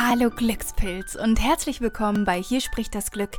[0.00, 3.32] Hallo Glückspilz und herzlich willkommen bei Hier spricht das Glück,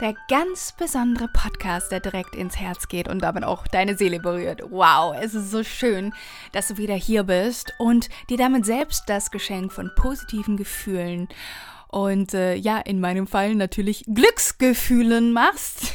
[0.00, 4.62] der ganz besondere Podcast, der direkt ins Herz geht und damit auch deine Seele berührt.
[4.70, 6.14] Wow, es ist so schön,
[6.52, 11.26] dass du wieder hier bist und dir damit selbst das Geschenk von positiven Gefühlen
[11.94, 15.94] und äh, ja, in meinem Fall natürlich Glücksgefühlen machst.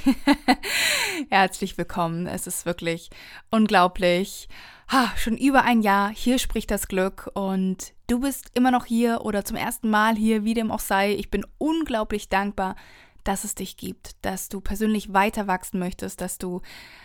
[1.29, 2.25] Herzlich willkommen.
[2.25, 3.09] Es ist wirklich
[3.51, 4.47] unglaublich
[4.87, 9.25] ha, schon über ein Jahr, hier spricht das Glück und du bist immer noch hier
[9.25, 11.15] oder zum ersten Mal hier, wie dem auch sei.
[11.15, 12.77] Ich bin unglaublich dankbar,
[13.25, 16.61] dass es dich gibt, dass du persönlich weiter wachsen möchtest, dass du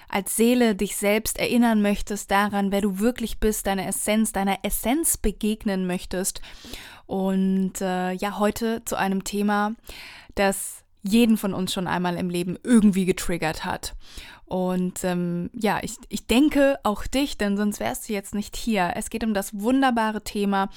[0.08, 5.16] als Seele dich selbst erinnern möchtest daran, wer du wirklich bist, deine Essenz, deiner Essenz
[5.16, 6.40] begegnen möchtest.
[7.06, 9.74] Und äh, ja, heute zu einem Thema,
[10.34, 13.94] das jeden von uns schon einmal im Leben irgendwie getriggert hat.
[14.46, 18.92] Und ähm, ja, ich, ich denke auch dich, denn sonst wärst du jetzt nicht hier.
[18.96, 20.70] Es geht um das wunderbare Thema,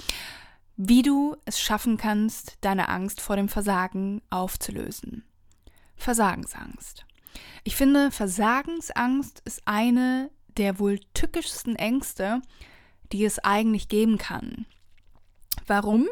[0.76, 5.24] wie du es schaffen kannst, deine Angst vor dem Versagen aufzulösen.
[5.96, 7.04] Versagensangst.
[7.64, 12.42] Ich finde, Versagensangst ist eine der wohl tückischsten Ängste,
[13.12, 14.66] die es eigentlich geben kann.
[15.68, 16.08] Warum?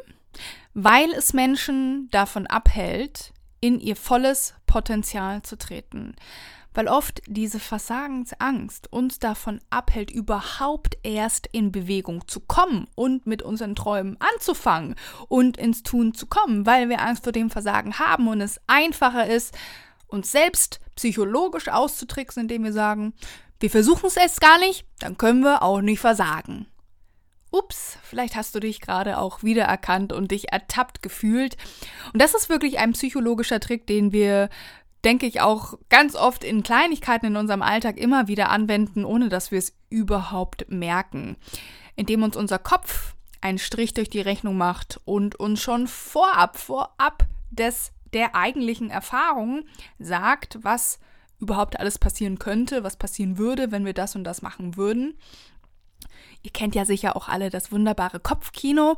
[0.74, 6.14] Weil es Menschen davon abhält, in ihr volles Potenzial zu treten
[6.76, 13.42] weil oft diese Versagensangst uns davon abhält, überhaupt erst in Bewegung zu kommen und mit
[13.42, 14.94] unseren Träumen anzufangen
[15.28, 19.26] und ins Tun zu kommen, weil wir Angst vor dem Versagen haben und es einfacher
[19.26, 19.56] ist,
[20.06, 23.14] uns selbst psychologisch auszutricksen, indem wir sagen,
[23.58, 26.66] wir versuchen es erst gar nicht, dann können wir auch nicht versagen.
[27.50, 31.56] Ups, vielleicht hast du dich gerade auch wiedererkannt und dich ertappt gefühlt.
[32.12, 34.48] Und das ist wirklich ein psychologischer Trick, den wir
[35.06, 39.52] denke ich, auch ganz oft in Kleinigkeiten in unserem Alltag immer wieder anwenden, ohne dass
[39.52, 41.36] wir es überhaupt merken.
[41.94, 47.24] Indem uns unser Kopf einen Strich durch die Rechnung macht und uns schon vorab, vorab
[47.50, 49.64] des der eigentlichen Erfahrung
[50.00, 50.98] sagt, was
[51.38, 55.18] überhaupt alles passieren könnte, was passieren würde, wenn wir das und das machen würden.
[56.46, 58.96] Ihr kennt ja sicher auch alle das wunderbare Kopfkino.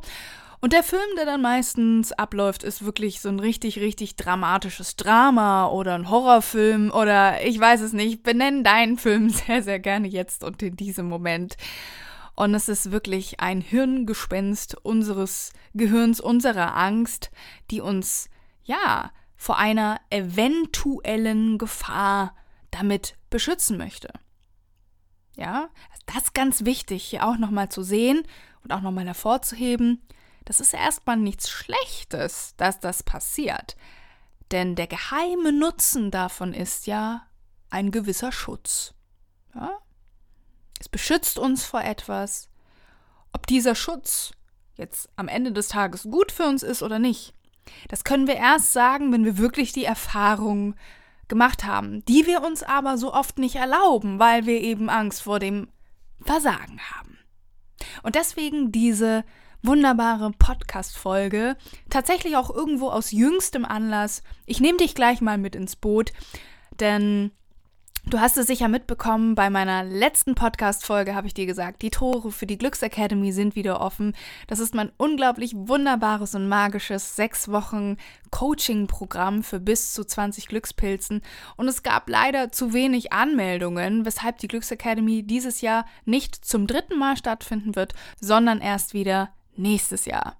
[0.59, 5.67] Und der Film, der dann meistens abläuft, ist wirklich so ein richtig, richtig dramatisches Drama
[5.67, 8.21] oder ein Horrorfilm oder ich weiß es nicht.
[8.21, 11.57] Benenn deinen Film sehr, sehr gerne jetzt und in diesem Moment.
[12.35, 17.31] Und es ist wirklich ein Hirngespenst unseres Gehirns, unserer Angst,
[17.71, 18.29] die uns,
[18.63, 22.35] ja, vor einer eventuellen Gefahr
[22.69, 24.09] damit beschützen möchte.
[25.35, 25.69] Ja,
[26.09, 28.23] das ist ganz wichtig, hier auch nochmal zu sehen
[28.63, 30.01] und auch nochmal hervorzuheben.
[30.45, 33.77] Das ist erstmal nichts Schlechtes, dass das passiert.
[34.51, 37.27] Denn der geheime Nutzen davon ist ja
[37.69, 38.95] ein gewisser Schutz.
[39.53, 39.77] Ja?
[40.79, 42.49] Es beschützt uns vor etwas.
[43.31, 44.31] Ob dieser Schutz
[44.75, 47.35] jetzt am Ende des Tages gut für uns ist oder nicht,
[47.89, 50.73] das können wir erst sagen, wenn wir wirklich die Erfahrung
[51.27, 55.37] gemacht haben, die wir uns aber so oft nicht erlauben, weil wir eben Angst vor
[55.37, 55.67] dem
[56.23, 57.17] Versagen haben.
[58.03, 59.23] Und deswegen diese
[59.61, 61.57] wunderbare Podcast-Folge.
[61.89, 64.23] Tatsächlich auch irgendwo aus jüngstem Anlass.
[64.45, 66.13] Ich nehme dich gleich mal mit ins Boot,
[66.79, 67.31] denn
[68.05, 72.31] Du hast es sicher mitbekommen, bei meiner letzten Podcast-Folge habe ich dir gesagt, die Tore
[72.31, 74.15] für die Glücksacademy sind wieder offen.
[74.47, 77.97] Das ist mein unglaublich wunderbares und magisches sechs Wochen
[78.31, 81.21] Coaching-Programm für bis zu 20 Glückspilzen.
[81.57, 86.97] Und es gab leider zu wenig Anmeldungen, weshalb die Glücksacademy dieses Jahr nicht zum dritten
[86.97, 90.38] Mal stattfinden wird, sondern erst wieder nächstes Jahr.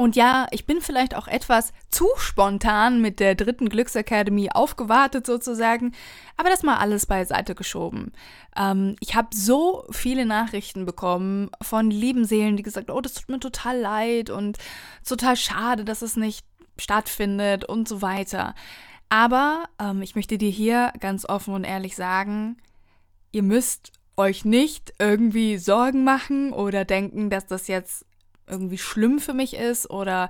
[0.00, 5.92] Und ja, ich bin vielleicht auch etwas zu spontan mit der dritten Glücksacademy aufgewartet sozusagen,
[6.36, 8.12] aber das mal alles beiseite geschoben.
[8.56, 13.28] Ähm, ich habe so viele Nachrichten bekommen von lieben Seelen, die gesagt, oh, das tut
[13.28, 14.58] mir total leid und
[15.04, 16.46] total schade, dass es nicht
[16.78, 18.54] stattfindet und so weiter.
[19.08, 22.58] Aber ähm, ich möchte dir hier ganz offen und ehrlich sagen,
[23.32, 28.04] ihr müsst euch nicht irgendwie Sorgen machen oder denken, dass das jetzt
[28.48, 30.28] irgendwie schlimm für mich ist oder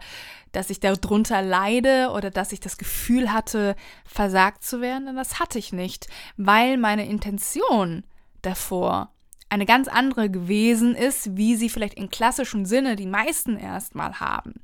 [0.53, 5.07] dass ich darunter leide oder dass ich das Gefühl hatte, versagt zu werden.
[5.07, 8.05] Denn das hatte ich nicht, weil meine Intention
[8.43, 9.13] davor
[9.51, 14.61] eine ganz andere gewesen ist, wie sie vielleicht im klassischen Sinne die meisten erstmal haben.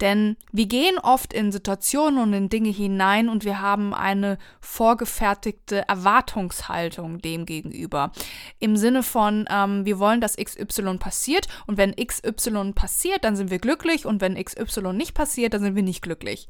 [0.00, 5.86] Denn wir gehen oft in Situationen und in Dinge hinein und wir haben eine vorgefertigte
[5.88, 8.12] Erwartungshaltung dem gegenüber.
[8.58, 13.50] Im Sinne von, ähm, wir wollen, dass XY passiert und wenn XY passiert, dann sind
[13.50, 16.48] wir glücklich und wenn XY nicht passiert, dann sind wir nicht glücklich.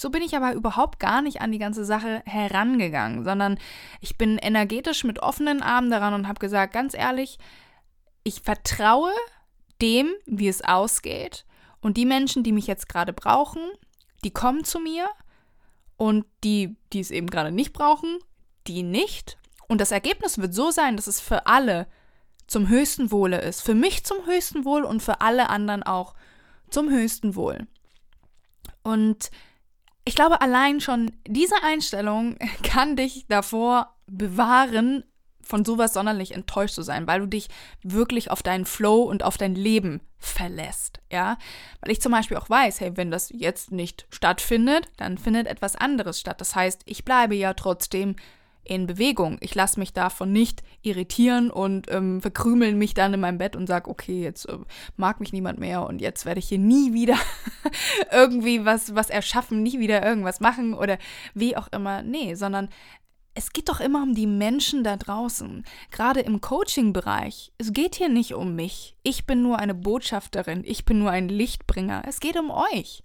[0.00, 3.58] So bin ich aber überhaupt gar nicht an die ganze Sache herangegangen, sondern
[4.00, 7.38] ich bin energetisch mit offenen Armen daran und habe gesagt, ganz ehrlich,
[8.22, 9.10] ich vertraue
[9.82, 11.44] dem, wie es ausgeht.
[11.80, 13.62] Und die Menschen, die mich jetzt gerade brauchen,
[14.24, 15.08] die kommen zu mir.
[15.96, 18.18] Und die, die es eben gerade nicht brauchen,
[18.68, 19.36] die nicht.
[19.66, 21.88] Und das Ergebnis wird so sein, dass es für alle
[22.46, 23.62] zum höchsten Wohle ist.
[23.62, 26.14] Für mich zum höchsten Wohl und für alle anderen auch
[26.70, 27.66] zum höchsten Wohl.
[28.82, 29.30] Und
[30.04, 35.04] ich glaube, allein schon diese Einstellung kann dich davor bewahren,
[35.42, 37.48] von sowas sonderlich enttäuscht zu sein, weil du dich
[37.82, 41.38] wirklich auf deinen Flow und auf dein Leben verlässt, ja.
[41.80, 45.76] Weil ich zum Beispiel auch weiß, hey, wenn das jetzt nicht stattfindet, dann findet etwas
[45.76, 46.40] anderes statt.
[46.40, 48.16] Das heißt, ich bleibe ja trotzdem
[48.68, 49.38] in Bewegung.
[49.40, 53.66] Ich lasse mich davon nicht irritieren und ähm, verkrümeln mich dann in meinem Bett und
[53.66, 54.58] sage, okay, jetzt äh,
[54.96, 57.16] mag mich niemand mehr und jetzt werde ich hier nie wieder
[58.12, 60.98] irgendwie was, was erschaffen, nie wieder irgendwas machen oder
[61.34, 62.02] wie auch immer.
[62.02, 62.68] Nee, sondern
[63.38, 67.52] es geht doch immer um die Menschen da draußen, gerade im Coaching-Bereich.
[67.56, 68.96] Es geht hier nicht um mich.
[69.04, 72.02] Ich bin nur eine Botschafterin, ich bin nur ein Lichtbringer.
[72.08, 73.04] Es geht um euch.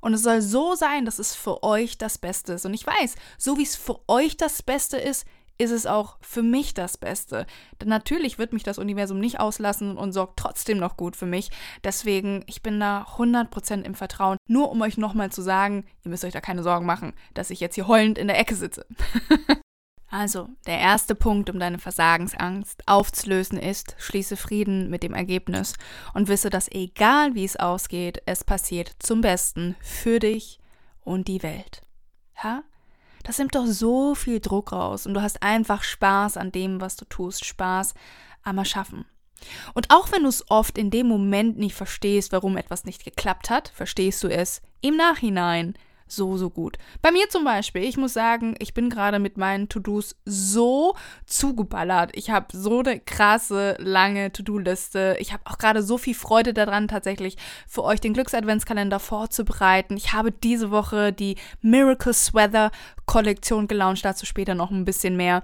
[0.00, 2.66] Und es soll so sein, dass es für euch das Beste ist.
[2.66, 5.26] Und ich weiß, so wie es für euch das Beste ist,
[5.58, 7.46] ist es auch für mich das Beste.
[7.80, 11.50] Denn natürlich wird mich das Universum nicht auslassen und sorgt trotzdem noch gut für mich.
[11.84, 14.38] Deswegen, ich bin da 100% im Vertrauen.
[14.48, 17.60] Nur um euch nochmal zu sagen, ihr müsst euch da keine Sorgen machen, dass ich
[17.60, 18.84] jetzt hier heulend in der Ecke sitze.
[20.10, 25.74] Also, der erste Punkt, um deine Versagensangst aufzulösen, ist, schließe Frieden mit dem Ergebnis
[26.14, 30.60] und wisse, dass egal wie es ausgeht, es passiert zum Besten für dich
[31.04, 31.82] und die Welt.
[32.42, 32.62] Ja?
[33.24, 36.96] Das nimmt doch so viel Druck raus und du hast einfach Spaß an dem, was
[36.96, 37.92] du tust, Spaß
[38.42, 39.04] am Erschaffen.
[39.74, 43.50] Und auch wenn du es oft in dem Moment nicht verstehst, warum etwas nicht geklappt
[43.50, 45.74] hat, verstehst du es im Nachhinein,
[46.12, 46.78] so, so gut.
[47.02, 50.94] Bei mir zum Beispiel, ich muss sagen, ich bin gerade mit meinen To-Dos so
[51.26, 52.10] zugeballert.
[52.14, 55.16] Ich habe so eine krasse, lange To-Do-Liste.
[55.18, 59.96] Ich habe auch gerade so viel Freude daran, tatsächlich für euch den Glücksadventskalender vorzubereiten.
[59.96, 62.70] Ich habe diese Woche die Miracle Sweater
[63.06, 65.42] Kollektion gelauncht, dazu später noch ein bisschen mehr,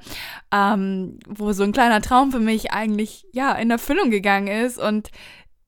[0.52, 5.10] ähm, wo so ein kleiner Traum für mich eigentlich, ja, in Erfüllung gegangen ist und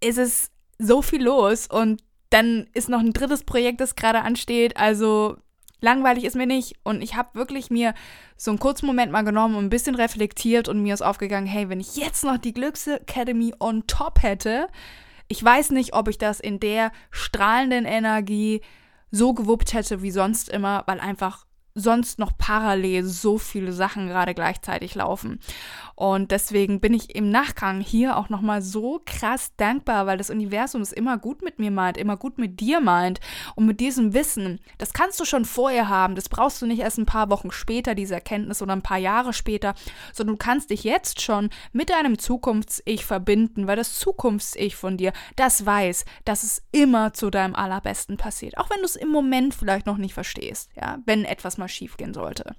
[0.00, 4.76] es ist so viel los und dann ist noch ein drittes Projekt, das gerade ansteht.
[4.76, 5.36] Also
[5.80, 6.76] langweilig ist mir nicht.
[6.82, 7.94] Und ich habe wirklich mir
[8.36, 11.68] so einen kurzen Moment mal genommen und ein bisschen reflektiert und mir ist aufgegangen, hey,
[11.68, 14.68] wenn ich jetzt noch die Glücks Academy on top hätte,
[15.28, 18.60] ich weiß nicht, ob ich das in der strahlenden Energie
[19.10, 21.45] so gewuppt hätte wie sonst immer, weil einfach
[21.76, 25.38] sonst noch parallel so viele Sachen gerade gleichzeitig laufen.
[25.94, 30.82] Und deswegen bin ich im Nachgang hier auch nochmal so krass dankbar, weil das Universum
[30.82, 33.20] es immer gut mit mir meint, immer gut mit dir meint.
[33.54, 36.14] Und mit diesem Wissen, das kannst du schon vorher haben.
[36.14, 39.32] Das brauchst du nicht erst ein paar Wochen später, diese Erkenntnis oder ein paar Jahre
[39.32, 39.74] später,
[40.12, 45.12] sondern du kannst dich jetzt schon mit deinem Zukunfts-Ich verbinden, weil das Zukunfts-Ich von dir,
[45.36, 48.58] das weiß, dass es immer zu deinem Allerbesten passiert.
[48.58, 51.68] Auch wenn du es im Moment vielleicht noch nicht verstehst, ja, wenn etwas mal mal
[51.68, 52.54] schiefgehen sollte.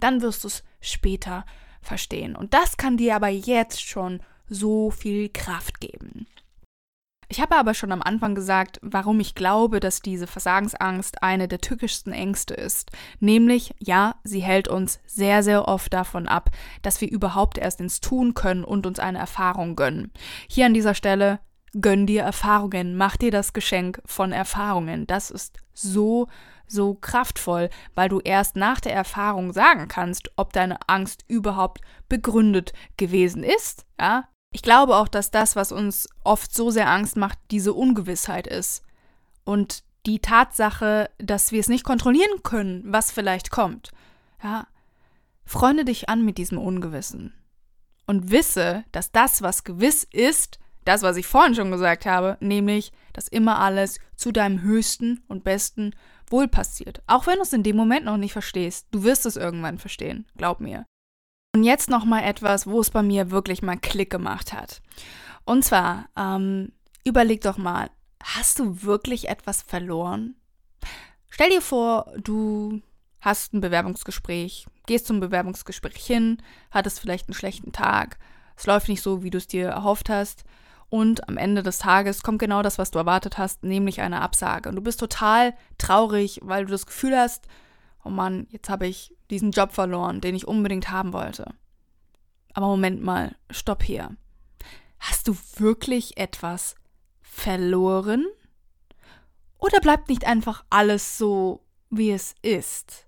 [0.00, 1.44] Dann wirst du es später
[1.80, 2.36] verstehen.
[2.36, 6.26] Und das kann dir aber jetzt schon so viel Kraft geben.
[7.28, 11.60] Ich habe aber schon am Anfang gesagt, warum ich glaube, dass diese Versagensangst eine der
[11.60, 12.92] tückischsten Ängste ist.
[13.18, 16.50] Nämlich, ja, sie hält uns sehr, sehr oft davon ab,
[16.82, 20.12] dass wir überhaupt erst ins Tun können und uns eine Erfahrung gönnen.
[20.48, 21.40] Hier an dieser Stelle,
[21.80, 25.08] gönn dir Erfahrungen, mach dir das Geschenk von Erfahrungen.
[25.08, 26.28] Das ist so
[26.68, 32.72] so kraftvoll, weil du erst nach der Erfahrung sagen kannst, ob deine Angst überhaupt begründet
[32.96, 33.86] gewesen ist.
[34.00, 34.28] Ja?
[34.52, 38.82] Ich glaube auch, dass das, was uns oft so sehr Angst macht, diese Ungewissheit ist.
[39.44, 43.90] Und die Tatsache, dass wir es nicht kontrollieren können, was vielleicht kommt.
[44.42, 44.66] Ja?
[45.44, 47.34] Freunde dich an mit diesem Ungewissen.
[48.06, 52.92] Und wisse, dass das, was gewiss ist, das, was ich vorhin schon gesagt habe, nämlich,
[53.12, 55.94] dass immer alles zu deinem höchsten und besten
[56.28, 57.02] wohl passiert.
[57.06, 58.86] Auch wenn du es in dem Moment noch nicht verstehst.
[58.90, 60.84] Du wirst es irgendwann verstehen, glaub mir.
[61.54, 64.82] Und jetzt noch mal etwas, wo es bei mir wirklich mal Klick gemacht hat.
[65.44, 66.72] Und zwar, ähm,
[67.04, 67.90] überleg doch mal,
[68.22, 70.36] hast du wirklich etwas verloren?
[71.30, 72.82] Stell dir vor, du
[73.20, 78.18] hast ein Bewerbungsgespräch, gehst zum Bewerbungsgespräch hin, hattest vielleicht einen schlechten Tag,
[78.56, 80.44] es läuft nicht so, wie du es dir erhofft hast
[80.88, 84.68] und am Ende des Tages kommt genau das, was du erwartet hast, nämlich eine Absage.
[84.68, 87.46] Und du bist total traurig, weil du das Gefühl hast,
[88.04, 91.54] oh Mann, jetzt habe ich diesen Job verloren, den ich unbedingt haben wollte.
[92.54, 94.16] Aber Moment mal, stopp hier.
[94.98, 96.76] Hast du wirklich etwas
[97.20, 98.24] verloren?
[99.58, 103.06] Oder bleibt nicht einfach alles so, wie es ist?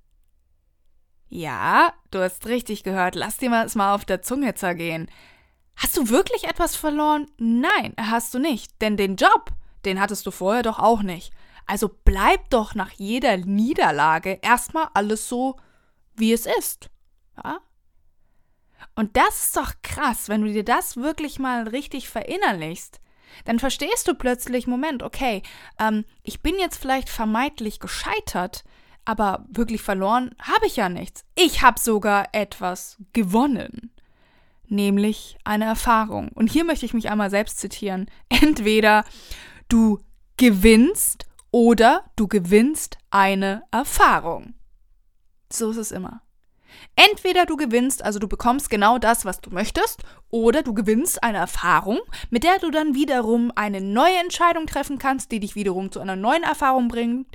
[1.29, 3.15] Ja, du hast richtig gehört.
[3.15, 5.09] Lass dir das mal auf der Zunge zergehen.
[5.79, 7.31] Hast du wirklich etwas verloren?
[7.39, 8.81] Nein, hast du nicht.
[8.81, 9.53] Denn den Job,
[9.85, 11.33] den hattest du vorher doch auch nicht.
[11.67, 15.57] Also bleibt doch nach jeder Niederlage erstmal alles so,
[16.17, 16.91] wie es ist.
[17.43, 17.61] Ja?
[18.97, 23.01] Und das ist doch krass, wenn du dir das wirklich mal richtig verinnerlichst.
[23.45, 25.43] Dann verstehst du plötzlich, Moment, okay,
[25.79, 28.65] ähm, ich bin jetzt vielleicht vermeintlich gescheitert,
[29.05, 31.25] aber wirklich verloren habe ich ja nichts.
[31.37, 33.93] Ich habe sogar etwas gewonnen
[34.71, 36.31] nämlich eine Erfahrung.
[36.35, 38.07] Und hier möchte ich mich einmal selbst zitieren.
[38.29, 39.05] Entweder
[39.69, 40.01] du
[40.37, 44.55] gewinnst oder du gewinnst eine Erfahrung.
[45.51, 46.23] So ist es immer.
[46.95, 51.39] Entweder du gewinnst, also du bekommst genau das, was du möchtest, oder du gewinnst eine
[51.39, 56.01] Erfahrung, mit der du dann wiederum eine neue Entscheidung treffen kannst, die dich wiederum zu
[56.01, 57.29] einer neuen Erfahrung bringt,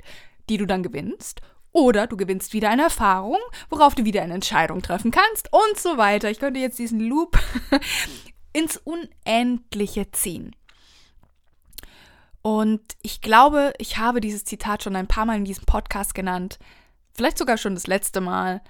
[0.48, 1.40] die du dann gewinnst,
[1.74, 3.38] oder du gewinnst wieder eine Erfahrung,
[3.68, 6.30] worauf du wieder eine Entscheidung treffen kannst und so weiter.
[6.30, 7.38] Ich könnte jetzt diesen Loop
[8.54, 10.54] ins Unendliche ziehen.
[12.42, 16.58] Und ich glaube, ich habe dieses Zitat schon ein paar Mal in diesem Podcast genannt.
[17.12, 18.62] Vielleicht sogar schon das letzte Mal.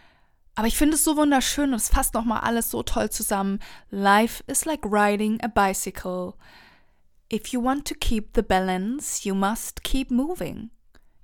[0.55, 3.59] Aber ich finde es so wunderschön und es fasst nochmal alles so toll zusammen.
[3.91, 6.35] Life is like riding a bicycle.
[7.31, 10.71] If you want to keep the balance, you must keep moving.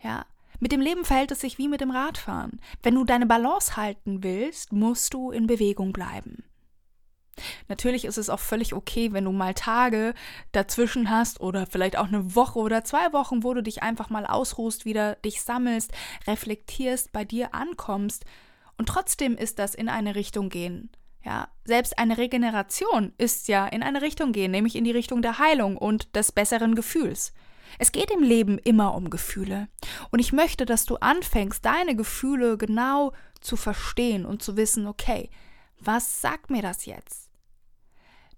[0.02, 0.26] Ja,
[0.60, 2.60] mit dem Leben verhält es sich wie mit dem Radfahren.
[2.82, 6.44] Wenn du deine Balance halten willst, musst du in Bewegung bleiben.
[7.68, 10.14] Natürlich ist es auch völlig okay, wenn du mal Tage
[10.52, 14.26] dazwischen hast oder vielleicht auch eine Woche oder zwei Wochen, wo du dich einfach mal
[14.26, 15.92] ausruhst, wieder dich sammelst,
[16.26, 18.24] reflektierst, bei dir ankommst.
[18.76, 20.90] Und trotzdem ist das in eine Richtung gehen.
[21.24, 25.38] Ja, selbst eine Regeneration ist ja in eine Richtung gehen, nämlich in die Richtung der
[25.38, 27.34] Heilung und des besseren Gefühls.
[27.78, 29.68] Es geht im Leben immer um Gefühle.
[30.10, 35.30] Und ich möchte, dass du anfängst, deine Gefühle genau zu verstehen und zu wissen, okay,
[35.78, 37.30] was sagt mir das jetzt?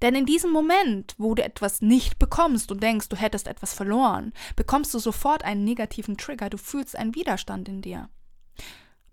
[0.03, 4.33] Denn in diesem Moment, wo du etwas nicht bekommst und denkst, du hättest etwas verloren,
[4.57, 8.09] bekommst du sofort einen negativen Trigger, du fühlst einen Widerstand in dir.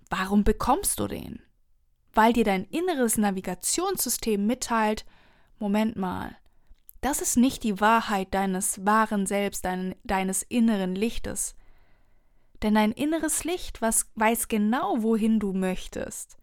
[0.10, 1.44] Warum bekommst du den?
[2.12, 5.06] Weil dir dein inneres Navigationssystem mitteilt,
[5.60, 6.36] Moment mal,
[7.02, 11.56] das ist nicht die Wahrheit deines wahren Selbst, dein, deines inneren Lichtes.
[12.62, 16.38] Denn dein inneres Licht was, weiß genau, wohin du möchtest.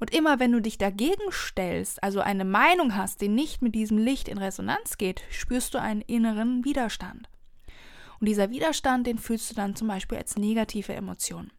[0.00, 3.98] Und immer wenn du dich dagegen stellst, also eine Meinung hast, die nicht mit diesem
[3.98, 7.28] Licht in Resonanz geht, spürst du einen inneren Widerstand.
[8.20, 11.50] Und dieser Widerstand, den fühlst du dann zum Beispiel als negative Emotion.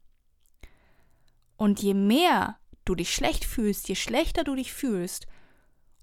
[1.57, 5.27] Und je mehr du dich schlecht fühlst, je schlechter du dich fühlst,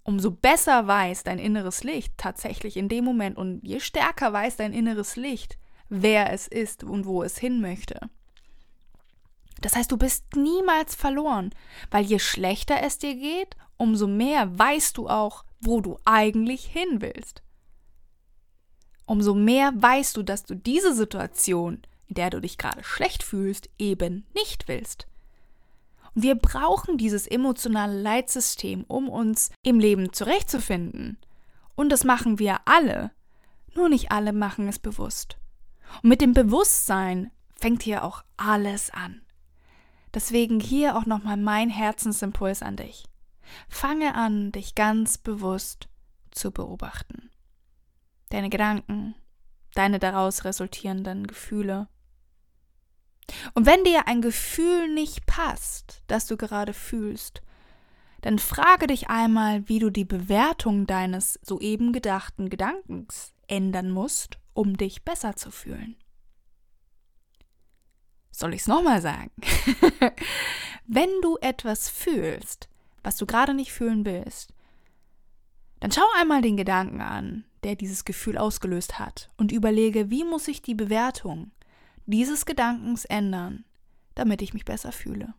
[0.06, 4.72] umso besser weiß dein inneres Licht tatsächlich in dem Moment und je stärker weiß dein
[4.72, 5.58] inneres Licht,
[5.88, 7.98] wer es ist und wo es hin möchte.
[9.60, 11.50] Das heißt, du bist niemals verloren,
[11.90, 17.00] weil je schlechter es dir geht, umso mehr weißt du auch, wo du eigentlich hin
[17.00, 17.42] willst.
[19.06, 23.70] Umso mehr weißt du, dass du diese Situation, in der du dich gerade schlecht fühlst,
[23.78, 25.08] eben nicht willst.
[26.18, 31.18] Wir brauchen dieses emotionale Leitsystem, um uns im Leben zurechtzufinden.
[31.74, 33.10] Und das machen wir alle.
[33.74, 35.36] Nur nicht alle machen es bewusst.
[36.02, 39.20] Und mit dem Bewusstsein fängt hier auch alles an.
[40.14, 43.04] Deswegen hier auch nochmal mein Herzensimpuls an dich.
[43.68, 45.86] Fange an, dich ganz bewusst
[46.30, 47.28] zu beobachten.
[48.30, 49.14] Deine Gedanken,
[49.74, 51.88] deine daraus resultierenden Gefühle,
[53.54, 57.42] und wenn dir ein Gefühl nicht passt, das du gerade fühlst,
[58.22, 64.76] dann frage dich einmal, wie du die Bewertung deines soeben gedachten Gedankens ändern musst, um
[64.76, 65.96] dich besser zu fühlen.
[68.30, 69.30] Soll ich es nochmal sagen?
[70.86, 72.68] wenn du etwas fühlst,
[73.02, 74.52] was du gerade nicht fühlen willst,
[75.80, 80.48] dann schau einmal den Gedanken an, der dieses Gefühl ausgelöst hat und überlege, wie muss
[80.48, 81.50] ich die Bewertung
[82.06, 83.64] dieses Gedankens ändern,
[84.14, 85.34] damit ich mich besser fühle.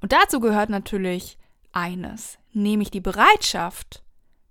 [0.00, 1.38] Und dazu gehört natürlich
[1.72, 4.04] eines, nämlich die Bereitschaft,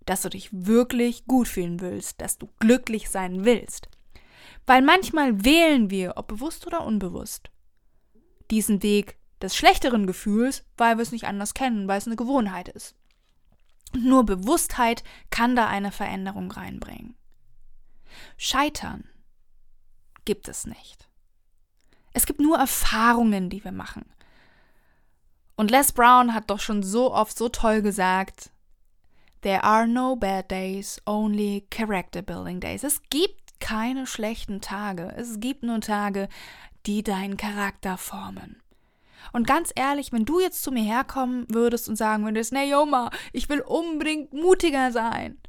[0.06, 3.90] dass du dich wirklich gut fühlen willst, dass du glücklich sein willst.
[4.66, 7.52] Weil manchmal wählen wir, ob bewusst oder unbewusst,
[8.50, 12.70] diesen Weg des schlechteren Gefühls, weil wir es nicht anders kennen, weil es eine Gewohnheit
[12.70, 12.96] ist.
[13.94, 17.16] Und nur Bewusstheit kann da eine Veränderung reinbringen.
[18.38, 19.08] Scheitern
[20.28, 21.08] gibt es nicht.
[22.12, 24.06] Es gibt nur Erfahrungen, die wir machen.
[25.56, 28.52] Und Les Brown hat doch schon so oft so toll gesagt,
[29.42, 32.84] There are no bad days, only character building days.
[32.84, 35.14] Es gibt keine schlechten Tage.
[35.16, 36.28] Es gibt nur Tage,
[36.86, 38.62] die deinen Charakter formen.
[39.32, 43.48] Und ganz ehrlich, wenn du jetzt zu mir herkommen würdest und sagen würdest, Naoma, ich
[43.48, 45.40] will unbedingt mutiger sein,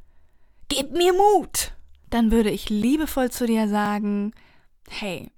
[0.69, 1.73] gib mir Mut,
[2.11, 4.33] dann würde ich liebevoll zu dir sagen,
[4.91, 5.31] hey,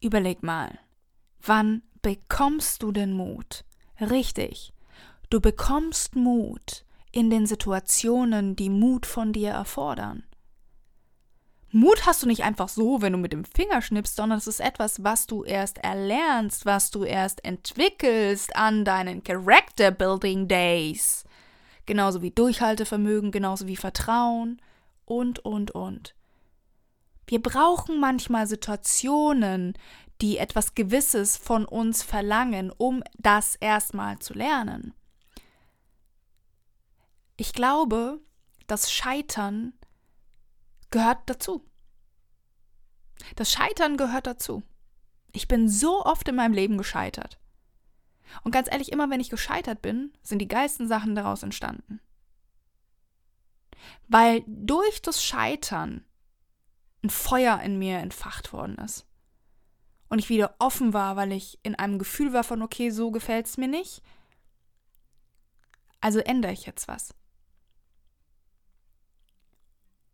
[0.00, 0.78] überleg mal,
[1.42, 3.64] wann bekommst du den Mut?
[4.00, 4.72] Richtig,
[5.30, 10.24] du bekommst Mut in den Situationen, die Mut von dir erfordern.
[11.70, 14.60] Mut hast du nicht einfach so, wenn du mit dem Finger schnippst, sondern es ist
[14.60, 21.24] etwas, was du erst erlernst, was du erst entwickelst an deinen Character Building Days.
[21.84, 24.62] Genauso wie Durchhaltevermögen, genauso wie Vertrauen
[25.04, 26.14] und, und, und.
[27.26, 29.74] Wir brauchen manchmal Situationen,
[30.20, 34.94] die etwas Gewisses von uns verlangen, um das erstmal zu lernen.
[37.36, 38.20] Ich glaube,
[38.66, 39.72] dass Scheitern
[40.90, 41.64] gehört dazu.
[43.36, 44.62] Das Scheitern gehört dazu.
[45.32, 47.38] Ich bin so oft in meinem Leben gescheitert.
[48.42, 52.00] Und ganz ehrlich, immer wenn ich gescheitert bin, sind die geilsten Sachen daraus entstanden.
[54.08, 56.04] Weil durch das Scheitern
[57.04, 59.06] ein Feuer in mir entfacht worden ist.
[60.08, 63.46] Und ich wieder offen war, weil ich in einem Gefühl war von, okay, so gefällt
[63.46, 64.02] es mir nicht.
[66.00, 67.14] Also ändere ich jetzt was.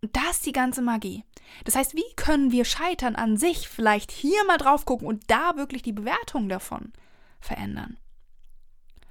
[0.02, 1.24] Und da ist die ganze Magie.
[1.64, 5.56] Das heißt, wie können wir Scheitern an sich vielleicht hier mal drauf gucken und da
[5.56, 6.92] wirklich die Bewertung davon
[7.40, 7.98] verändern?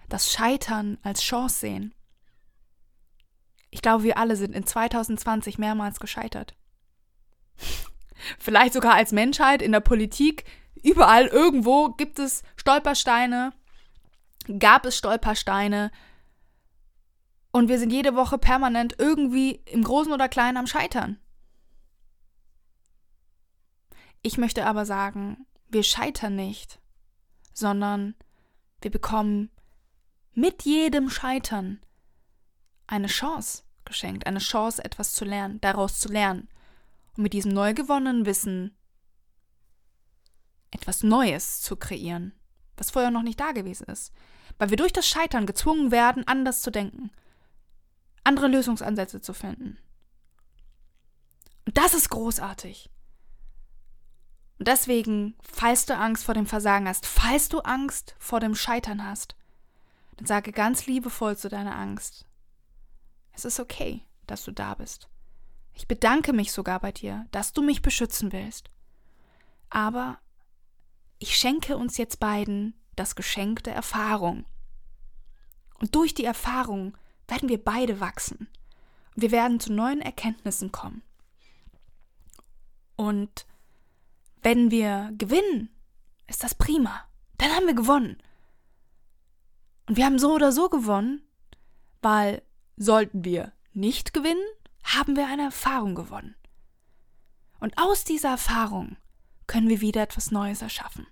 [0.08, 1.94] Das Scheitern als Chance sehen.
[3.70, 6.56] Ich glaube, wir alle sind in 2020 mehrmals gescheitert.
[8.38, 10.46] Vielleicht sogar als Menschheit in der Politik.
[10.84, 13.54] Überall irgendwo gibt es Stolpersteine,
[14.60, 15.92] gab es Stolpersteine,
[17.52, 21.20] und wir sind jede Woche permanent irgendwie im Großen oder Kleinen am Scheitern.
[24.22, 26.80] Ich möchte aber sagen, wir scheitern nicht,
[27.54, 28.16] sondern
[28.82, 29.50] wir bekommen
[30.34, 31.80] mit jedem Scheitern
[32.86, 36.50] eine Chance geschenkt, eine Chance, etwas zu lernen, daraus zu lernen
[37.16, 38.76] und mit diesem neu gewonnenen Wissen
[40.72, 42.34] etwas Neues zu kreieren,
[42.78, 44.14] was vorher noch nicht da gewesen ist,
[44.58, 47.12] weil wir durch das Scheitern gezwungen werden, anders zu denken,
[48.24, 49.78] andere Lösungsansätze zu finden.
[51.66, 52.90] Und das ist großartig.
[54.60, 59.06] Und deswegen, falls du Angst vor dem Versagen hast, falls du Angst vor dem Scheitern
[59.06, 59.36] hast,
[60.18, 62.26] dann sage ganz liebevoll zu deiner Angst,
[63.32, 65.08] es ist okay, dass du da bist.
[65.80, 68.70] Ich bedanke mich sogar bei dir, dass du mich beschützen willst.
[69.70, 70.20] Aber
[71.20, 74.44] ich schenke uns jetzt beiden das Geschenk der Erfahrung.
[75.80, 76.98] Und durch die Erfahrung
[77.30, 78.50] werden wir beide wachsen.
[79.16, 81.02] Und wir werden zu neuen Erkenntnissen kommen.
[82.98, 83.46] Und
[84.42, 85.70] wenn wir gewinnen,
[86.28, 87.06] ist das prima.
[87.38, 88.18] Dann haben wir gewonnen.
[89.88, 91.22] Und wir haben so oder so gewonnen,
[92.02, 92.42] weil
[92.76, 94.44] sollten wir nicht gewinnen,
[94.96, 96.36] haben wir eine Erfahrung gewonnen.
[97.60, 98.98] Und aus dieser Erfahrung
[99.48, 101.08] können wir wieder etwas Neues erschaffen.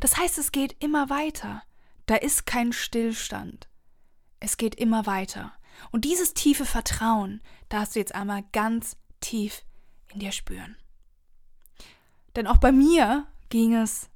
[0.00, 1.62] Das heißt, es geht immer weiter.
[2.06, 3.68] Da ist kein Stillstand.
[4.40, 5.52] Es geht immer weiter.
[5.90, 9.62] Und dieses tiefe Vertrauen darfst du jetzt einmal ganz tief
[10.12, 10.76] in dir spüren.
[12.36, 14.08] Denn auch bei mir ging es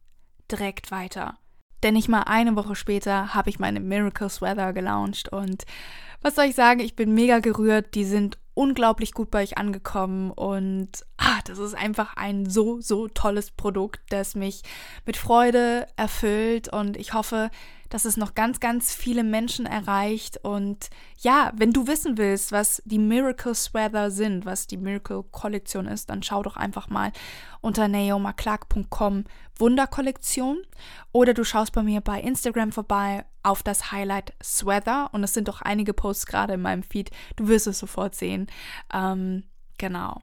[0.51, 1.39] direkt weiter.
[1.83, 5.65] Denn nicht mal eine Woche später habe ich meine Miracles Weather gelauncht und
[6.21, 7.95] was soll ich sagen, ich bin mega gerührt.
[7.95, 13.09] Die sind unglaublich gut bei euch angekommen und ah, das ist einfach ein so, so
[13.09, 14.61] tolles Produkt, das mich
[15.07, 17.51] mit Freude erfüllt und ich hoffe,
[17.89, 20.45] dass es noch ganz, ganz viele Menschen erreicht.
[20.45, 25.87] Und ja, wenn du wissen willst, was die Miracle Sweater sind, was die Miracle Kollektion
[25.87, 27.13] ist, dann schau doch einfach mal
[27.63, 29.25] unter naomaclark.com
[29.59, 30.59] Wunderkollektion
[31.13, 35.49] oder du schaust bei mir bei Instagram vorbei auf das Highlight Sweater und es sind
[35.49, 37.11] doch einige Posts gerade in meinem Feed.
[37.37, 38.47] Du wirst es sofort sehen.
[38.93, 39.45] Ähm,
[39.81, 40.21] Genau.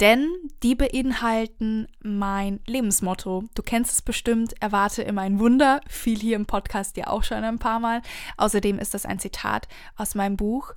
[0.00, 0.26] Denn
[0.64, 3.44] die beinhalten mein Lebensmotto.
[3.54, 5.80] Du kennst es bestimmt, erwarte immer ein Wunder.
[5.86, 8.02] Viel hier im Podcast ja auch schon ein paar Mal.
[8.36, 10.74] Außerdem ist das ein Zitat aus meinem Buch.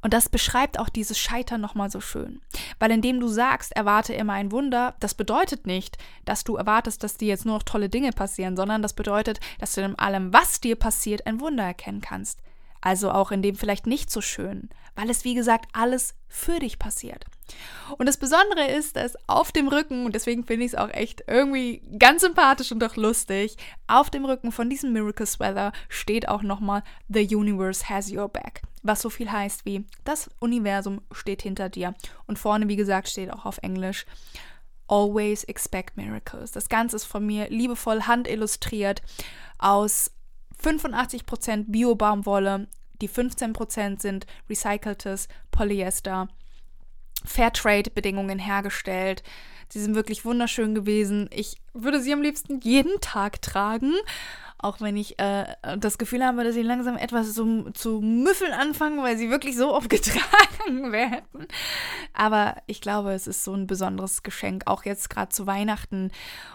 [0.00, 2.40] Und das beschreibt auch dieses Scheitern nochmal so schön.
[2.78, 7.16] Weil indem du sagst, erwarte immer ein Wunder, das bedeutet nicht, dass du erwartest, dass
[7.16, 10.60] dir jetzt nur noch tolle Dinge passieren, sondern das bedeutet, dass du in allem, was
[10.60, 12.40] dir passiert, ein Wunder erkennen kannst.
[12.80, 16.78] also auch in dem vielleicht nicht so schön, weil es wie gesagt alles für dich
[16.78, 17.24] passiert.
[17.96, 21.24] Und das Besondere ist, dass auf dem Rücken, und deswegen finde ich es auch echt
[21.26, 23.56] irgendwie ganz sympathisch und auch lustig,
[23.86, 28.62] auf dem Rücken von diesem Miracle Sweater steht auch nochmal The Universe has your back.
[28.82, 31.94] Was so viel heißt wie, das Universum steht hinter dir.
[32.26, 34.06] Und vorne, wie gesagt, steht auch auf Englisch,
[34.88, 36.52] Always expect miracles.
[36.52, 39.02] Das Ganze ist von mir liebevoll handillustriert
[39.58, 40.10] aus
[40.62, 42.68] 85% Bio-Baumwolle,
[43.00, 46.28] die 15% sind recyceltes Polyester,
[47.24, 49.22] Fairtrade-Bedingungen hergestellt.
[49.68, 51.28] Sie sind wirklich wunderschön gewesen.
[51.32, 53.92] Ich würde sie am liebsten jeden Tag tragen.
[54.60, 59.02] Auch wenn ich äh, das Gefühl habe, dass sie langsam etwas zu, zu müffeln anfangen,
[59.02, 61.46] weil sie wirklich so oft getragen werden.
[62.12, 66.10] Aber ich glaube, es ist so ein besonderes Geschenk, auch jetzt gerade zu Weihnachten.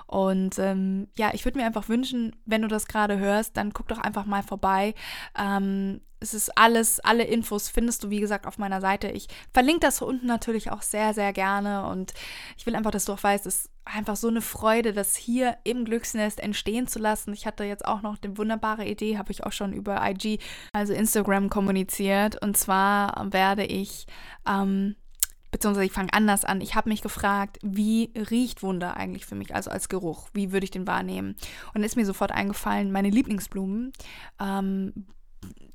[0.05, 3.87] Und ähm, ja, ich würde mir einfach wünschen, wenn du das gerade hörst, dann guck
[3.87, 4.95] doch einfach mal vorbei.
[5.37, 9.09] Ähm, es ist alles, alle Infos findest du, wie gesagt, auf meiner Seite.
[9.09, 11.85] Ich verlinke das unten natürlich auch sehr, sehr gerne.
[11.87, 12.13] Und
[12.57, 15.85] ich will einfach, dass du auch weißt, es einfach so eine Freude, das hier im
[15.85, 17.33] Glücksnest entstehen zu lassen.
[17.33, 20.39] Ich hatte jetzt auch noch eine wunderbare Idee, habe ich auch schon über IG,
[20.71, 22.41] also Instagram, kommuniziert.
[22.41, 24.05] Und zwar werde ich
[24.47, 24.95] ähm,
[25.53, 26.59] beziehungsweise ich fange anders an.
[26.59, 30.27] Ich habe mich gefragt, wie riecht Wunder eigentlich für mich, also als Geruch?
[30.33, 31.35] Wie würde ich den wahrnehmen?
[31.73, 33.93] Und ist mir sofort eingefallen, meine Lieblingsblumen.
[34.41, 35.05] Ähm,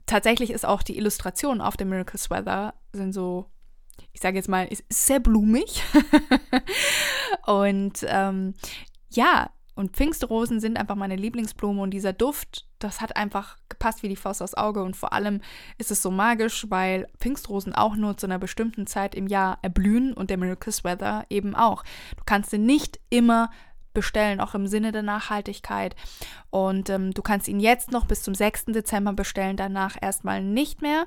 [0.04, 3.46] tatsächlich ist auch die Illustration auf dem Miracle Sweater sind so,
[4.12, 5.82] ich sage jetzt mal, ist sehr blumig.
[7.46, 8.54] und ähm,
[9.10, 14.08] ja, und Pfingstrosen sind einfach meine Lieblingsblume und dieser Duft, das hat einfach gepasst wie
[14.08, 15.40] die Faust aufs Auge und vor allem
[15.78, 20.14] ist es so magisch, weil Pfingstrosen auch nur zu einer bestimmten Zeit im Jahr erblühen
[20.14, 21.84] und der Miracle Weather eben auch.
[22.16, 23.50] Du kannst sie nicht immer
[23.94, 25.96] bestellen, auch im Sinne der Nachhaltigkeit.
[26.50, 28.66] Und ähm, du kannst ihn jetzt noch bis zum 6.
[28.66, 31.06] Dezember bestellen, danach erstmal nicht mehr.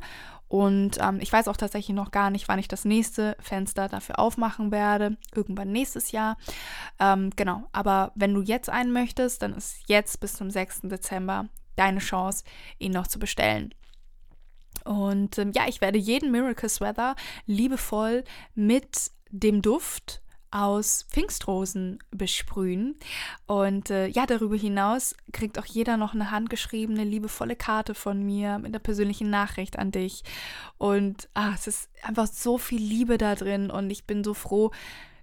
[0.52, 4.20] Und ähm, ich weiß auch tatsächlich noch gar nicht, wann ich das nächste Fenster dafür
[4.20, 5.16] aufmachen werde.
[5.34, 6.38] Irgendwann nächstes Jahr.
[7.00, 10.82] Ähm, genau, aber wenn du jetzt einen möchtest, dann ist jetzt bis zum 6.
[10.84, 12.44] Dezember deine Chance,
[12.80, 13.74] ihn noch zu bestellen.
[14.84, 20.21] Und ähm, ja, ich werde jeden Miracle Sweater liebevoll mit dem Duft
[20.52, 22.96] aus Pfingstrosen besprühen.
[23.48, 28.60] Und äh, ja, darüber hinaus kriegt auch jeder noch eine handgeschriebene, liebevolle Karte von mir
[28.60, 30.24] mit einer persönlichen Nachricht an dich.
[30.78, 34.72] Und ach, es ist einfach so viel Liebe da drin und ich bin so froh,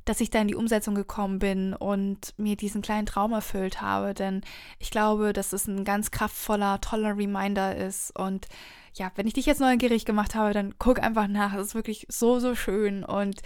[0.08, 4.14] dass ich da in die Umsetzung gekommen bin und mir diesen kleinen Traum erfüllt habe,
[4.14, 4.40] denn
[4.78, 8.48] ich glaube, dass es ein ganz kraftvoller, toller Reminder ist und
[8.94, 11.54] ja, wenn ich dich jetzt neugierig gemacht habe, dann guck einfach nach.
[11.54, 13.42] Es ist wirklich so, so schön und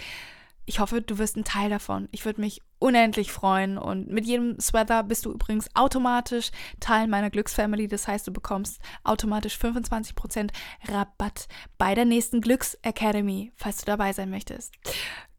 [0.65, 2.09] ich hoffe, du wirst ein Teil davon.
[2.13, 3.79] Ich würde mich unendlich freuen.
[3.79, 7.89] Und mit jedem Sweater bist du übrigens automatisch Teil meiner Glücksfamily.
[7.89, 10.51] Das heißt, du bekommst automatisch 25%
[10.89, 11.49] Rabatt
[11.79, 14.75] bei der nächsten Glücks Academy, falls du dabei sein möchtest.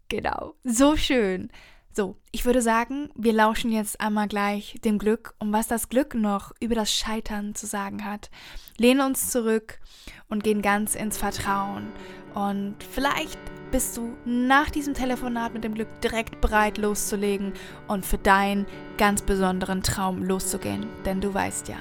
[0.10, 1.50] Genau, so schön.
[1.96, 6.16] So, ich würde sagen, wir lauschen jetzt einmal gleich dem Glück und was das Glück
[6.16, 8.32] noch über das Scheitern zu sagen hat.
[8.78, 9.80] Lehnen uns zurück
[10.28, 11.92] und gehen ganz ins Vertrauen.
[12.34, 13.38] Und vielleicht
[13.74, 17.54] bist du nach diesem Telefonat mit dem Glück direkt bereit loszulegen
[17.88, 18.68] und für deinen
[19.00, 20.86] ganz besonderen Traum loszugehen.
[21.06, 21.78] Denn du weißt ja,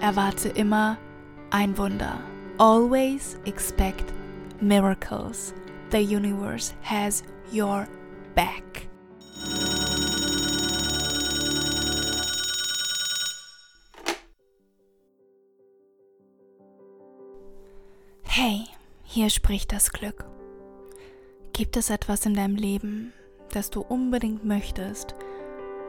[0.00, 0.96] erwarte immer
[1.50, 2.20] ein Wunder.
[2.58, 4.04] Always expect
[4.60, 5.52] miracles.
[5.90, 7.88] The universe has your
[8.36, 8.88] back.
[18.22, 18.66] Hey,
[19.02, 20.24] hier spricht das Glück.
[21.56, 23.12] Gibt es etwas in deinem Leben,
[23.52, 25.14] das du unbedingt möchtest,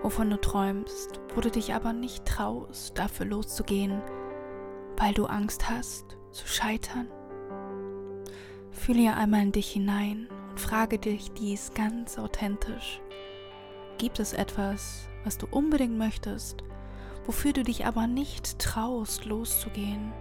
[0.04, 4.00] wovon du träumst, wo du dich aber nicht traust, dafür loszugehen,
[4.98, 7.08] weil du Angst hast, zu scheitern?
[8.70, 13.02] Fühle ja einmal in dich hinein und frage dich dies ganz authentisch.
[13.98, 16.64] Gibt es etwas, was du unbedingt möchtest,
[17.26, 20.14] wofür du dich aber nicht traust, loszugehen,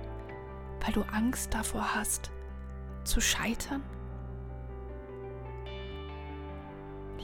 [0.83, 2.31] weil du Angst davor hast,
[3.05, 3.83] zu scheitern?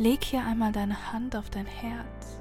[0.00, 2.40] Leg hier einmal deine Hand auf dein Herz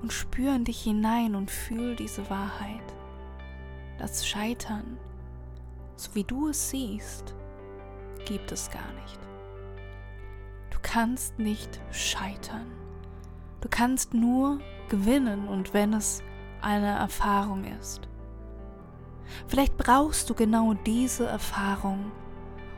[0.00, 2.84] und spür in dich hinein und fühl diese Wahrheit.
[3.98, 4.96] Das Scheitern,
[5.96, 7.34] so wie du es siehst,
[8.26, 9.18] gibt es gar nicht.
[10.70, 12.70] Du kannst nicht scheitern.
[13.60, 16.22] Du kannst nur gewinnen und wenn es
[16.62, 18.02] eine Erfahrung ist.
[19.48, 22.12] Vielleicht brauchst du genau diese Erfahrung,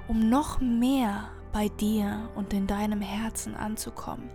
[0.08, 4.28] um noch mehr bei dir und in deinem Herzen anzukommen,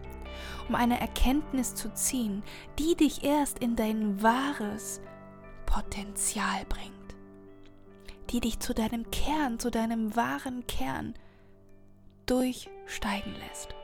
[0.68, 2.42] um eine Erkenntnis zu ziehen,
[2.80, 5.02] die dich erst in dein wahres
[5.68, 6.90] Potenzial bringt.
[8.32, 11.14] die dich zu deinem Kern, zu deinem wahren Kern
[12.26, 13.76] durchsteigen lässt.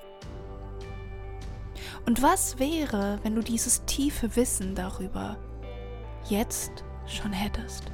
[2.07, 5.37] Und was wäre, wenn du dieses tiefe Wissen darüber
[6.27, 7.91] jetzt schon hättest?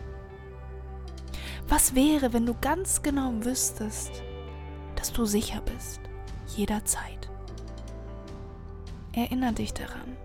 [1.67, 4.23] Was wäre, wenn du ganz genau wüsstest,
[5.03, 5.99] dass du sicher bist,
[6.55, 7.29] jederzeit?
[9.11, 10.15] Erinner dich daran.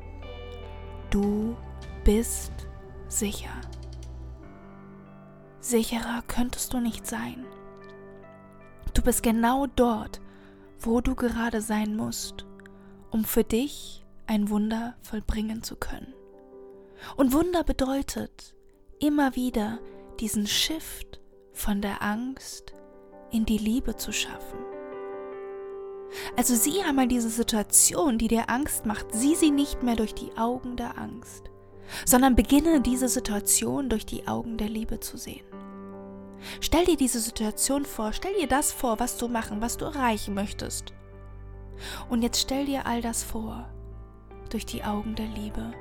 [1.11, 1.57] Du
[2.05, 2.53] bist
[3.09, 3.51] sicher.
[5.59, 7.45] Sicherer könntest du nicht sein.
[8.95, 10.21] Du bist genau dort,
[10.79, 12.47] wo du gerade sein musst,
[13.11, 16.15] um für dich ein Wunder vollbringen zu können.
[17.17, 18.55] Und Wunder bedeutet
[19.01, 19.81] immer wieder
[20.21, 21.19] diesen Shift
[21.53, 22.78] von der Angst
[23.31, 24.59] in die Liebe zu schaffen.
[26.37, 30.37] Also sieh einmal diese Situation, die dir Angst macht, sieh sie nicht mehr durch die
[30.37, 31.51] Augen der Angst,
[32.07, 35.45] sondern beginne diese Situation durch die Augen der Liebe zu sehen.
[36.61, 40.35] Stell dir diese Situation vor, stell dir das vor, was du machen, was du erreichen
[40.35, 40.93] möchtest.
[42.09, 43.69] Und jetzt stell dir all das vor
[44.51, 45.73] durch die Augen der Liebe.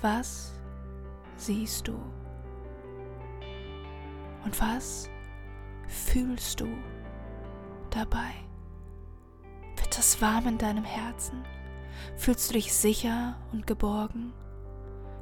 [0.00, 0.52] Was
[1.36, 1.92] siehst du?
[4.44, 5.10] Und was
[5.90, 6.68] fühlst du
[7.90, 8.32] dabei?
[9.76, 11.44] Wird es warm in deinem Herzen?
[12.16, 14.32] Fühlst du dich sicher und geborgen?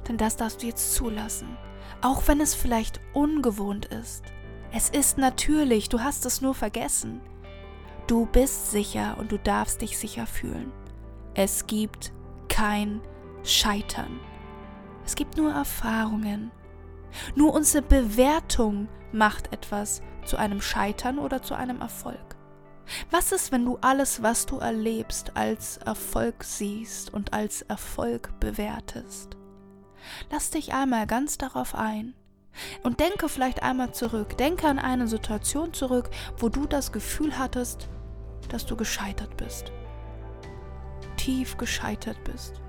[0.07, 1.57] Denn das darfst du jetzt zulassen,
[2.01, 4.23] auch wenn es vielleicht ungewohnt ist.
[4.71, 7.21] Es ist natürlich, du hast es nur vergessen.
[8.07, 10.71] Du bist sicher und du darfst dich sicher fühlen.
[11.33, 12.11] Es gibt
[12.47, 13.01] kein
[13.43, 14.19] Scheitern.
[15.05, 16.51] Es gibt nur Erfahrungen.
[17.35, 22.35] Nur unsere Bewertung macht etwas zu einem Scheitern oder zu einem Erfolg.
[23.11, 29.37] Was ist, wenn du alles, was du erlebst, als Erfolg siehst und als Erfolg bewertest?
[30.31, 32.15] Lass dich einmal ganz darauf ein
[32.83, 34.37] und denke vielleicht einmal zurück.
[34.37, 37.89] Denke an eine Situation zurück, wo du das Gefühl hattest,
[38.49, 39.71] dass du gescheitert bist.
[41.17, 42.61] Tief gescheitert bist.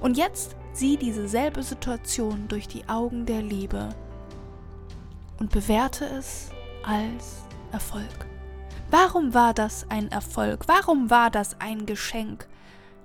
[0.00, 3.88] Und jetzt sieh diese selbe Situation durch die Augen der Liebe
[5.40, 6.50] und bewerte es
[6.84, 8.26] als Erfolg.
[8.90, 10.68] Warum war das ein Erfolg?
[10.68, 12.48] Warum war das ein Geschenk,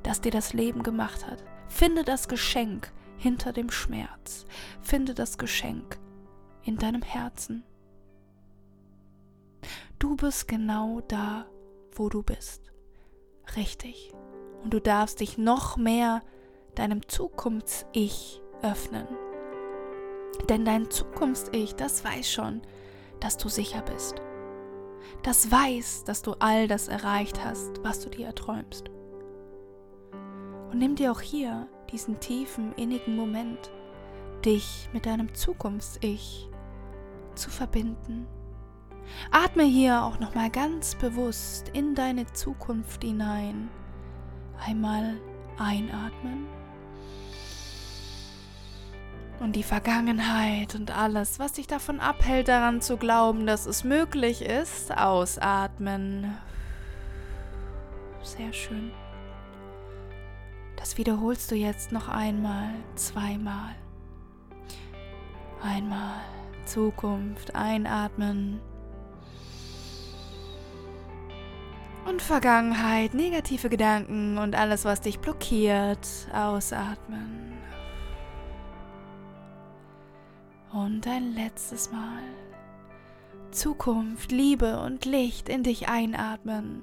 [0.04, 1.44] das dir das Leben gemacht hat?
[1.68, 4.46] Finde das Geschenk hinter dem Schmerz.
[4.82, 5.98] Finde das Geschenk
[6.64, 7.64] in deinem Herzen.
[9.98, 11.46] Du bist genau da,
[11.94, 12.72] wo du bist.
[13.56, 14.12] Richtig.
[14.64, 16.22] Und du darfst dich noch mehr
[16.74, 19.08] deinem Zukunfts-Ich öffnen.
[20.50, 22.62] Denn dein Zukunfts-Ich, das weiß schon,
[23.20, 24.16] dass du sicher bist.
[25.24, 28.90] Das weiß, dass du all das erreicht hast, was du dir erträumst.
[30.72, 33.72] Und nimm dir auch hier diesen tiefen, innigen Moment,
[34.44, 36.50] dich mit deinem Zukunfts-Ich
[37.34, 38.28] zu verbinden.
[39.32, 43.70] Atme hier auch nochmal ganz bewusst in deine Zukunft hinein.
[44.60, 45.18] Einmal
[45.58, 46.48] einatmen
[49.40, 54.42] und die Vergangenheit und alles, was dich davon abhält, daran zu glauben, dass es möglich
[54.42, 56.36] ist, ausatmen.
[58.22, 58.92] Sehr schön.
[60.78, 63.76] Das wiederholst du jetzt noch einmal, zweimal.
[65.62, 66.22] Einmal
[66.66, 68.60] Zukunft einatmen.
[72.08, 77.55] Und Vergangenheit, negative Gedanken und alles, was dich blockiert, ausatmen.
[80.76, 82.22] Und ein letztes Mal.
[83.52, 86.82] Zukunft, Liebe und Licht in dich einatmen.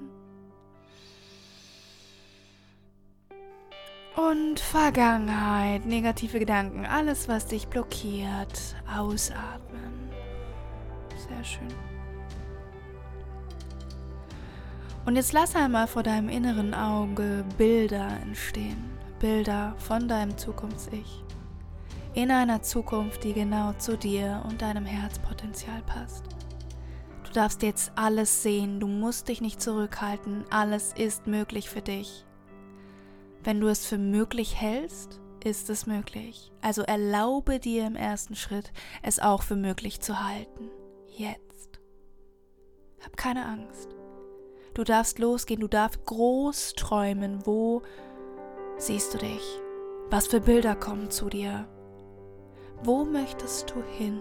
[4.15, 10.09] Und Vergangenheit, negative Gedanken, alles, was dich blockiert, ausatmen.
[11.15, 11.67] Sehr schön.
[15.05, 18.89] Und jetzt lass einmal vor deinem inneren Auge Bilder entstehen.
[19.19, 21.23] Bilder von deinem Zukunfts-Ich
[22.13, 26.25] in einer Zukunft, die genau zu dir und deinem Herzpotenzial passt.
[27.25, 32.25] Du darfst jetzt alles sehen, du musst dich nicht zurückhalten, alles ist möglich für dich.
[33.43, 36.51] Wenn du es für möglich hältst, ist es möglich.
[36.61, 38.71] Also erlaube dir im ersten Schritt,
[39.01, 40.69] es auch für möglich zu halten.
[41.07, 41.79] Jetzt.
[43.03, 43.89] Hab keine Angst.
[44.73, 47.45] Du darfst losgehen, du darfst groß träumen.
[47.45, 47.81] Wo
[48.77, 49.59] siehst du dich?
[50.09, 51.67] Was für Bilder kommen zu dir?
[52.85, 54.19] Wo möchtest du hin?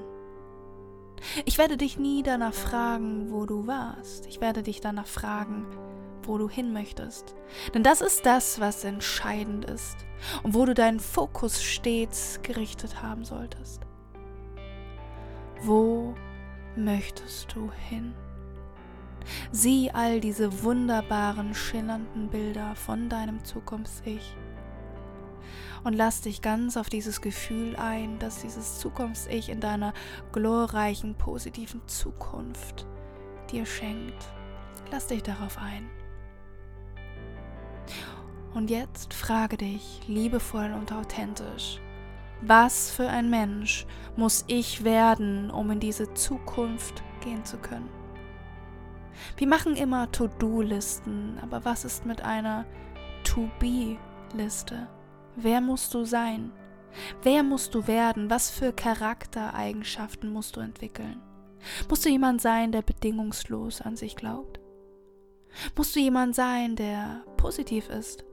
[1.44, 4.27] Ich werde dich nie danach fragen, wo du warst.
[4.27, 5.66] Ich werde dich danach fragen,
[6.22, 7.35] wo du hin möchtest.
[7.75, 9.96] Denn das ist das, was entscheidend ist
[10.44, 13.83] und wo du deinen Fokus stets gerichtet haben solltest.
[15.62, 16.14] Wo
[16.77, 18.14] möchtest du hin?
[19.51, 24.37] Sieh all diese wunderbaren, schillernden Bilder von deinem Zukunfts-Ich
[25.84, 29.92] und lass dich ganz auf dieses Gefühl ein, dass dieses Zukunfts-Ich in deiner
[30.32, 32.86] glorreichen, positiven Zukunft
[33.50, 34.28] dir schenkt.
[34.90, 35.88] Lass dich darauf ein.
[38.54, 41.80] Und jetzt frage dich liebevoll und authentisch,
[42.42, 43.86] was für ein Mensch
[44.16, 47.88] muss ich werden, um in diese Zukunft gehen zu können?
[49.36, 52.66] Wir machen immer To-Do-Listen, aber was ist mit einer
[53.24, 54.88] To-Be-Liste?
[55.36, 56.52] Wer musst du sein?
[57.22, 58.30] Wer musst du werden?
[58.30, 61.20] Was für Charaktereigenschaften musst du entwickeln?
[61.88, 64.60] Musst du jemand sein, der bedingungslos an sich glaubt?
[65.76, 68.24] Musst du jemand sein, der positiv ist?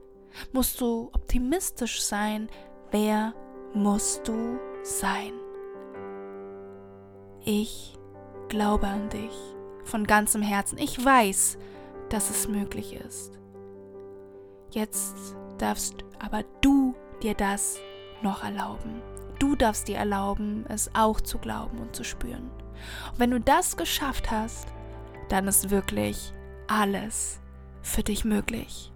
[0.52, 2.48] Musst du optimistisch sein?
[2.90, 3.34] Wer
[3.74, 5.32] musst du sein?
[7.44, 7.98] Ich
[8.48, 9.36] glaube an dich
[9.84, 10.78] von ganzem Herzen.
[10.78, 11.58] Ich weiß,
[12.10, 13.38] dass es möglich ist.
[14.70, 17.78] Jetzt darfst aber du dir das
[18.22, 19.02] noch erlauben.
[19.38, 22.50] Du darfst dir erlauben, es auch zu glauben und zu spüren.
[23.12, 24.68] Und wenn du das geschafft hast,
[25.28, 26.32] dann ist wirklich
[26.68, 27.40] alles
[27.82, 28.92] für dich möglich.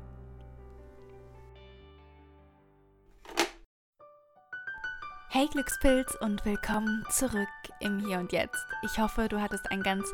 [5.30, 7.48] Hey Glückspilz und willkommen zurück
[7.80, 8.64] im Hier und Jetzt.
[8.82, 10.06] Ich hoffe, du hattest ein ganz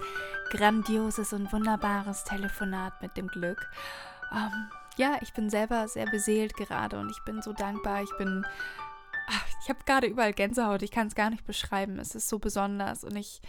[0.49, 3.69] grandioses und wunderbares Telefonat mit dem Glück.
[4.33, 8.03] Ähm, ja, ich bin selber sehr beseelt gerade und ich bin so dankbar.
[8.03, 8.45] Ich bin,
[9.29, 10.83] ach, ich habe gerade überall Gänsehaut.
[10.83, 11.99] Ich kann es gar nicht beschreiben.
[11.99, 13.41] Es ist so besonders und ich,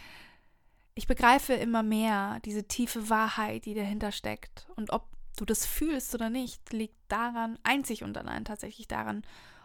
[0.95, 4.67] ich begreife immer mehr diese tiefe Wahrheit, die dahinter steckt.
[4.75, 9.23] Und ob du das fühlst oder nicht, liegt daran, einzig und allein tatsächlich daran,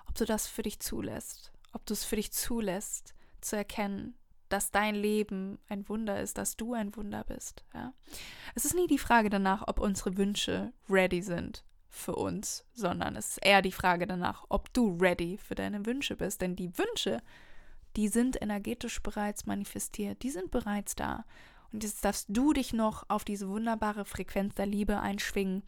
[0.09, 4.15] ob du das für dich zulässt ob du es für dich zulässt, zu erkennen,
[4.49, 7.65] dass dein Leben ein Wunder ist, dass du ein Wunder bist.
[7.75, 7.93] Ja?
[8.55, 13.31] Es ist nie die Frage danach, ob unsere Wünsche ready sind für uns, sondern es
[13.31, 16.41] ist eher die Frage danach, ob du ready für deine Wünsche bist.
[16.41, 17.23] Denn die Wünsche,
[17.97, 21.25] die sind energetisch bereits manifestiert, die sind bereits da.
[21.73, 25.63] Und jetzt darfst du dich noch auf diese wunderbare Frequenz der Liebe einschwingen,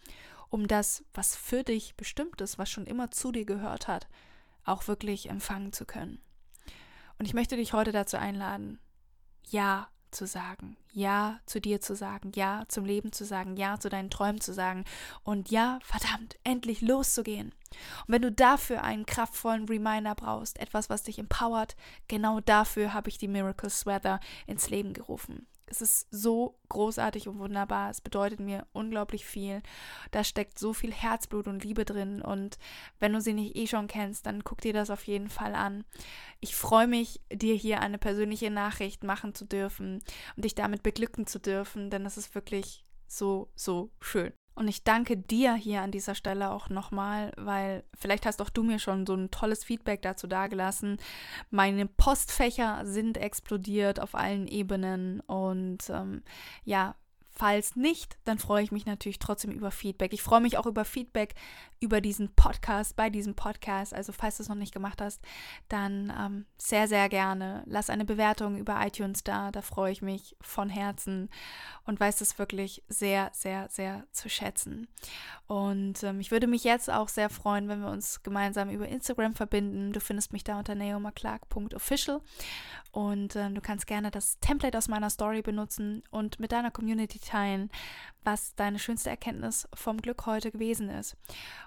[0.51, 4.09] um das, was für dich bestimmt ist, was schon immer zu dir gehört hat,
[4.65, 6.21] auch wirklich empfangen zu können.
[7.19, 8.79] Und ich möchte dich heute dazu einladen,
[9.49, 13.89] Ja zu sagen, Ja zu dir zu sagen, Ja zum Leben zu sagen, Ja zu
[13.89, 14.85] deinen Träumen zu sagen
[15.25, 17.53] und Ja, verdammt, endlich loszugehen.
[18.07, 21.75] Und wenn du dafür einen kraftvollen Reminder brauchst, etwas, was dich empowert,
[22.07, 25.48] genau dafür habe ich die Miracle Sweater ins Leben gerufen.
[25.71, 27.91] Es ist so großartig und wunderbar.
[27.91, 29.63] Es bedeutet mir unglaublich viel.
[30.11, 32.23] Da steckt so viel Herzblut und Liebe drin.
[32.23, 32.59] Und
[32.99, 35.85] wenn du sie nicht eh schon kennst, dann guck dir das auf jeden Fall an.
[36.41, 40.01] Ich freue mich, dir hier eine persönliche Nachricht machen zu dürfen
[40.37, 44.33] und dich damit beglücken zu dürfen, denn es ist wirklich so, so schön.
[44.59, 48.65] Und ich danke dir hier an dieser Stelle auch nochmal, weil vielleicht hast auch du
[48.65, 50.97] mir schon so ein tolles Feedback dazu dagelassen.
[51.51, 56.25] Meine Postfächer sind explodiert auf allen Ebenen und ähm,
[56.65, 56.97] ja,
[57.39, 60.13] Falls nicht, dann freue ich mich natürlich trotzdem über Feedback.
[60.13, 61.37] Ich freue mich auch über Feedback
[61.79, 63.95] über diesen Podcast, bei diesem Podcast.
[63.95, 65.23] Also falls du es noch nicht gemacht hast,
[65.69, 67.63] dann ähm, sehr, sehr gerne.
[67.67, 69.53] Lass eine Bewertung über iTunes da.
[69.53, 71.31] Da freue ich mich von Herzen
[71.85, 74.89] und weiß es wirklich sehr, sehr, sehr zu schätzen.
[75.47, 79.35] Und ähm, ich würde mich jetzt auch sehr freuen, wenn wir uns gemeinsam über Instagram
[79.35, 79.93] verbinden.
[79.93, 82.21] Du findest mich da unter neomaclark.official
[82.91, 87.21] und ähm, du kannst gerne das Template aus meiner Story benutzen und mit deiner Community
[87.29, 87.71] teilen,
[88.25, 91.17] was deine schönste Erkenntnis vom Glück heute gewesen ist.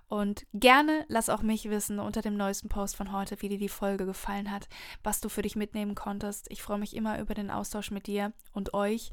[0.07, 3.69] Und gerne lass auch mich wissen unter dem neuesten Post von heute, wie dir die
[3.69, 4.67] Folge gefallen hat,
[5.03, 6.47] was du für dich mitnehmen konntest.
[6.51, 9.11] Ich freue mich immer über den Austausch mit dir und euch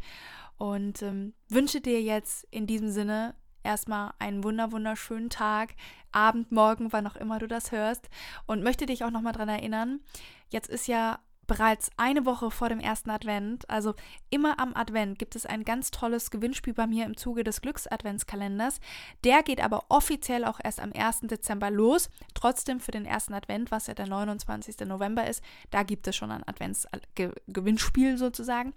[0.58, 5.74] und ähm, wünsche dir jetzt in diesem Sinne erstmal einen wunder wunderschönen Tag,
[6.10, 8.08] Abend, Morgen, wann auch immer du das hörst
[8.46, 10.00] und möchte dich auch nochmal daran erinnern,
[10.48, 13.94] jetzt ist ja bereits eine Woche vor dem ersten Advent, also
[14.30, 18.80] immer am Advent, gibt es ein ganz tolles Gewinnspiel bei mir im Zuge des Glücksadventskalenders.
[19.24, 21.22] Der geht aber offiziell auch erst am 1.
[21.22, 22.10] Dezember los.
[22.34, 24.78] Trotzdem für den ersten Advent, was ja der 29.
[24.86, 28.74] November ist, da gibt es schon ein Adventsgewinnspiel sozusagen.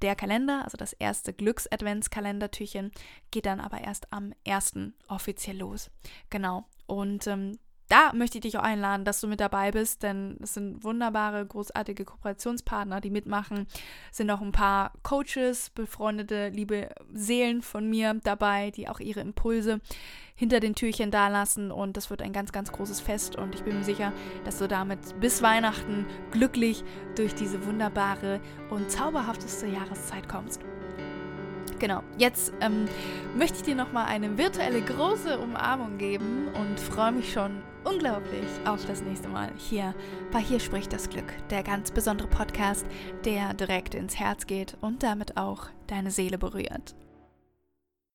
[0.00, 2.90] Der Kalender, also das erste Glücksadventskalendertürchen,
[3.30, 4.74] geht dann aber erst am 1.
[5.08, 5.90] offiziell los.
[6.30, 6.64] Genau.
[6.86, 7.58] Und ähm,
[7.88, 11.44] da möchte ich dich auch einladen, dass du mit dabei bist, denn es sind wunderbare,
[11.44, 13.66] großartige Kooperationspartner, die mitmachen.
[14.10, 19.20] Es sind auch ein paar Coaches, befreundete, liebe Seelen von mir dabei, die auch ihre
[19.20, 19.80] Impulse
[20.34, 21.70] hinter den Türchen dalassen.
[21.70, 23.36] Und das wird ein ganz, ganz großes Fest.
[23.36, 24.12] Und ich bin mir sicher,
[24.44, 26.84] dass du damit bis Weihnachten glücklich
[27.16, 30.60] durch diese wunderbare und zauberhafteste Jahreszeit kommst.
[31.78, 32.86] Genau, jetzt ähm,
[33.36, 38.84] möchte ich dir nochmal eine virtuelle große Umarmung geben und freue mich schon unglaublich auf
[38.86, 39.94] das nächste Mal hier
[40.32, 42.86] bei Hier spricht das Glück, der ganz besondere Podcast,
[43.24, 46.94] der direkt ins Herz geht und damit auch deine Seele berührt.